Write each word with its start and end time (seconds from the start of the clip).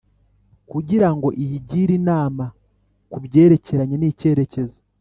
Kugira 0.71 1.07
ngo 1.15 1.27
iyigire 1.41 1.91
inama 1.99 2.45
ku 3.11 3.17
byerekeranye 3.25 3.95
n’cyerekezo 3.97 4.77